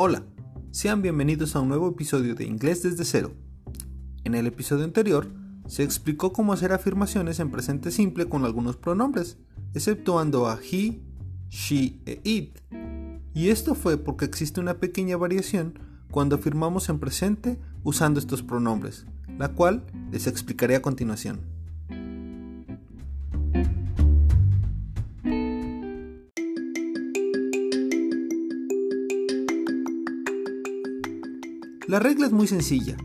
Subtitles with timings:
[0.00, 0.22] Hola,
[0.70, 3.32] sean bienvenidos a un nuevo episodio de Inglés desde cero.
[4.22, 5.28] En el episodio anterior
[5.66, 9.38] se explicó cómo hacer afirmaciones en presente simple con algunos pronombres,
[9.74, 11.02] exceptuando a he,
[11.48, 12.60] she e it.
[13.34, 15.80] Y esto fue porque existe una pequeña variación
[16.12, 19.04] cuando afirmamos en presente usando estos pronombres,
[19.36, 21.40] la cual les explicaré a continuación.
[31.98, 32.96] La regla es muy sencilla.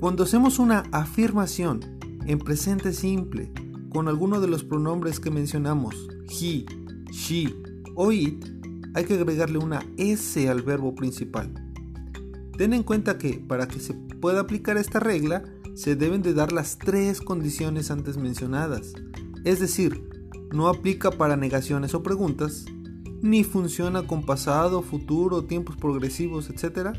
[0.00, 1.80] Cuando hacemos una afirmación
[2.26, 3.50] en presente simple
[3.88, 5.94] con alguno de los pronombres que mencionamos,
[6.28, 6.66] he,
[7.10, 7.54] she
[7.94, 8.44] o it,
[8.92, 11.54] hay que agregarle una S al verbo principal.
[12.58, 16.52] Ten en cuenta que para que se pueda aplicar esta regla, se deben de dar
[16.52, 18.92] las tres condiciones antes mencionadas.
[19.44, 20.06] Es decir,
[20.52, 22.66] no aplica para negaciones o preguntas,
[23.22, 26.90] ni funciona con pasado, futuro, tiempos progresivos, etc.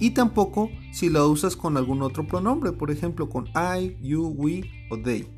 [0.00, 4.64] Y tampoco si la usas con algún otro pronombre, por ejemplo con I, you, we
[4.90, 5.28] o they.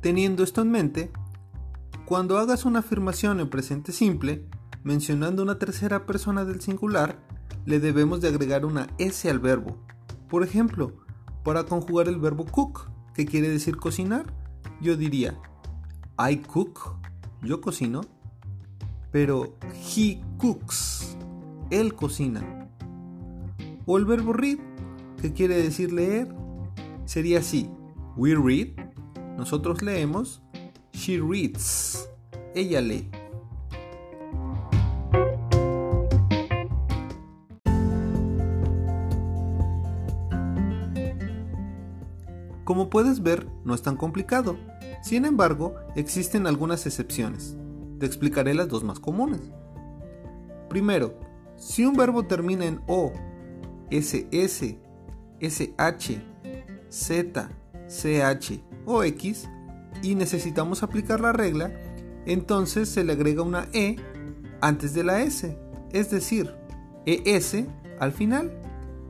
[0.00, 1.12] Teniendo esto en mente,
[2.04, 4.46] cuando hagas una afirmación en presente simple,
[4.82, 7.18] mencionando una tercera persona del singular,
[7.64, 9.78] le debemos de agregar una S al verbo.
[10.28, 10.92] Por ejemplo,
[11.42, 14.32] para conjugar el verbo cook, que quiere decir cocinar,
[14.80, 15.38] yo diría
[16.18, 16.96] I cook,
[17.42, 18.02] yo cocino,
[19.10, 21.16] pero he cooks,
[21.70, 22.68] él cocina.
[23.86, 24.58] O el verbo read,
[25.20, 26.34] que quiere decir leer,
[27.04, 27.70] sería así,
[28.16, 28.68] we read,
[29.36, 30.42] nosotros leemos,
[30.92, 32.08] she reads,
[32.54, 33.08] ella lee.
[42.64, 44.56] Como puedes ver, no es tan complicado.
[45.02, 47.56] Sin embargo, existen algunas excepciones.
[47.98, 49.40] Te explicaré las dos más comunes.
[50.68, 51.14] Primero,
[51.56, 53.12] si un verbo termina en O,
[53.90, 54.78] SS,
[55.40, 56.22] SH,
[56.88, 57.50] Z,
[57.86, 59.48] CH o X
[60.02, 61.70] y necesitamos aplicar la regla,
[62.26, 63.96] entonces se le agrega una E
[64.60, 65.58] antes de la S,
[65.92, 66.54] es decir,
[67.06, 67.64] ES
[68.00, 68.52] al final,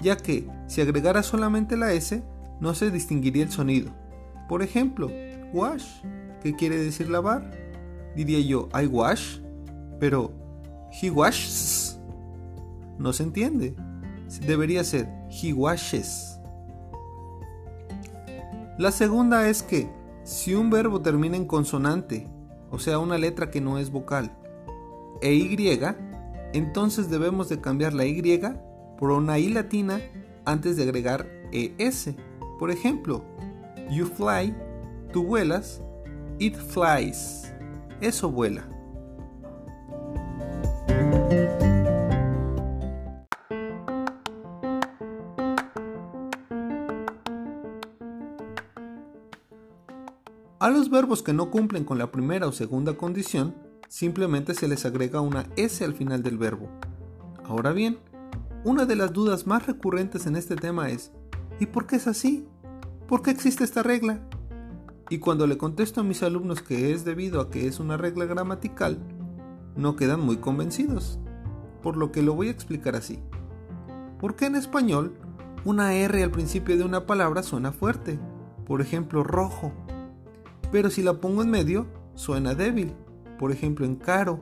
[0.00, 2.22] ya que si agregara solamente la S,
[2.62, 3.90] no se distinguiría el sonido.
[4.48, 5.10] Por ejemplo,
[5.52, 5.84] wash,
[6.40, 7.50] que quiere decir lavar,
[8.14, 9.40] diría yo I wash,
[9.98, 10.32] pero
[10.92, 11.98] he washes.
[12.98, 13.74] No se entiende.
[14.46, 16.38] Debería ser he washes.
[18.78, 19.90] La segunda es que
[20.22, 22.28] si un verbo termina en consonante,
[22.70, 24.30] o sea, una letra que no es vocal,
[25.20, 25.80] e Y,
[26.52, 28.22] entonces debemos de cambiar la Y
[28.98, 30.00] por una I latina
[30.44, 32.14] antes de agregar ES.
[32.62, 33.24] Por ejemplo,
[33.90, 34.54] you fly,
[35.12, 35.82] tú vuelas,
[36.38, 37.52] it flies,
[38.00, 38.62] eso vuela.
[50.60, 53.56] A los verbos que no cumplen con la primera o segunda condición,
[53.88, 56.68] simplemente se les agrega una S al final del verbo.
[57.42, 57.98] Ahora bien,
[58.62, 61.10] una de las dudas más recurrentes en este tema es,
[61.58, 62.46] ¿y por qué es así?
[63.12, 64.20] ¿Por qué existe esta regla?
[65.10, 68.24] Y cuando le contesto a mis alumnos que es debido a que es una regla
[68.24, 68.98] gramatical,
[69.76, 71.18] no quedan muy convencidos,
[71.82, 73.18] por lo que lo voy a explicar así.
[74.18, 75.14] ¿Por qué en español
[75.66, 78.18] una R al principio de una palabra suena fuerte?
[78.64, 79.74] Por ejemplo, rojo
[80.70, 82.94] pero si la pongo en medio, suena débil,
[83.38, 84.40] por ejemplo en caro.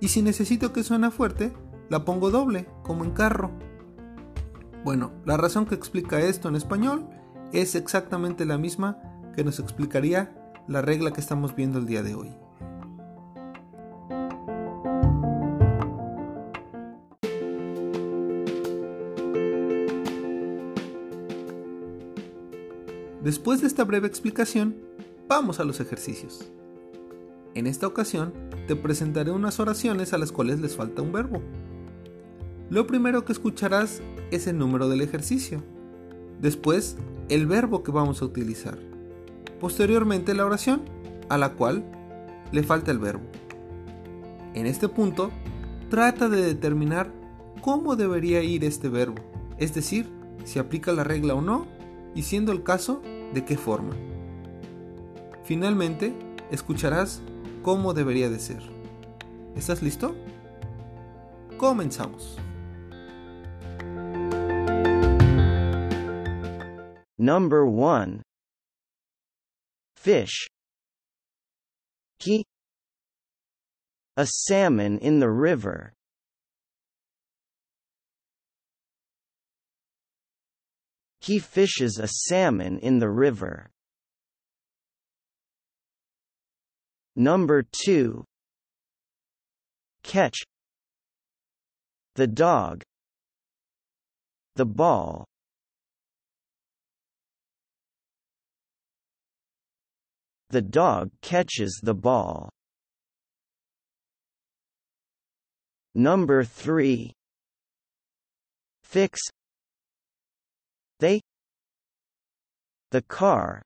[0.00, 1.52] Y si necesito que suene fuerte,
[1.90, 3.50] la pongo doble, como en carro.
[4.84, 7.10] Bueno, la razón que explica esto en español
[7.52, 8.98] es exactamente la misma
[9.34, 10.34] que nos explicaría
[10.66, 12.30] la regla que estamos viendo el día de hoy.
[23.22, 24.76] Después de esta breve explicación,
[25.26, 26.50] Vamos a los ejercicios.
[27.54, 28.34] En esta ocasión
[28.68, 31.40] te presentaré unas oraciones a las cuales les falta un verbo.
[32.68, 35.62] Lo primero que escucharás es el número del ejercicio.
[36.40, 36.96] Después,
[37.28, 38.78] el verbo que vamos a utilizar.
[39.60, 40.82] Posteriormente, la oración,
[41.28, 41.84] a la cual
[42.52, 43.24] le falta el verbo.
[44.54, 45.30] En este punto,
[45.90, 47.10] trata de determinar
[47.60, 49.22] cómo debería ir este verbo,
[49.58, 50.08] es decir,
[50.44, 51.66] si aplica la regla o no,
[52.14, 53.02] y siendo el caso,
[53.32, 53.94] de qué forma.
[55.44, 56.14] Finalmente,
[56.50, 57.20] escucharás
[57.62, 58.62] cómo debería de ser.
[59.56, 60.14] ¿Estás listo?
[61.58, 62.38] Comenzamos.
[67.18, 68.22] Number 1.
[69.96, 70.48] Fish.
[72.18, 72.44] He.
[74.16, 75.92] A salmon in the river.
[81.20, 83.70] He fishes a salmon in the river.
[87.16, 88.24] Number 2.
[90.02, 90.42] Catch.
[92.16, 92.82] The dog.
[94.56, 95.24] The ball.
[100.54, 102.48] The dog catches the ball.
[105.96, 107.10] Number 3.
[108.84, 109.20] Fix.
[111.00, 111.20] They.
[112.92, 113.62] The car.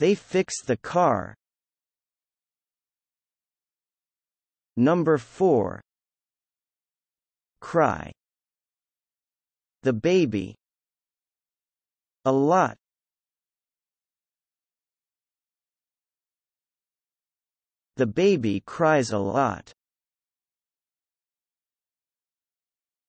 [0.00, 1.36] They fix the car.
[4.76, 5.80] Number 4.
[7.60, 8.10] Cry.
[9.84, 10.56] The baby.
[12.24, 12.76] A lot.
[17.96, 19.72] The baby cries a lot.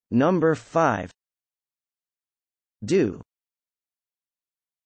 [0.09, 1.11] Number 5.
[2.83, 3.21] Do.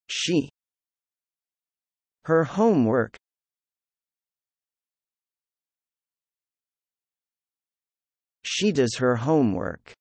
[0.08, 0.48] She.
[2.24, 3.16] Her homework.
[8.44, 9.92] She does her homework.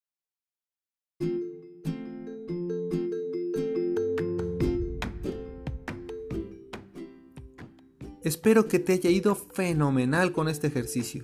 [8.25, 11.23] Espero que te haya ido fenomenal con este ejercicio.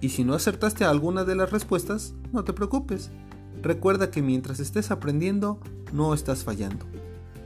[0.00, 3.10] Y si no acertaste alguna de las respuestas, no te preocupes.
[3.60, 5.60] Recuerda que mientras estés aprendiendo,
[5.92, 6.86] no estás fallando.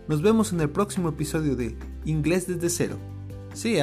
[0.07, 2.97] Nos vemos en el próximo episodio de Inglés desde cero.
[3.55, 3.83] See.